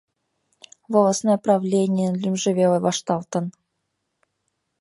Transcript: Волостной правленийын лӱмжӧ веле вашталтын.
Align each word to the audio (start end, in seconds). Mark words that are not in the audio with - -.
Волостной 0.91 1.37
правленийын 1.45 2.13
лӱмжӧ 2.21 2.49
веле 2.59 2.79
вашталтын. 2.85 3.45